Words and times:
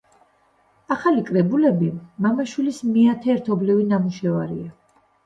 ახალი 0.93 1.19
კრებული, 1.27 1.89
მამა-შვილის 2.27 2.79
მეათე 2.95 3.33
ერთობლივი 3.35 3.87
ნამუშევარია. 3.93 4.73